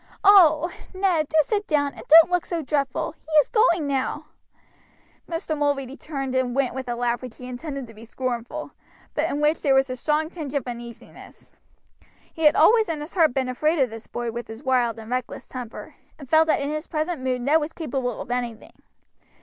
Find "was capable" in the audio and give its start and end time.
17.61-18.21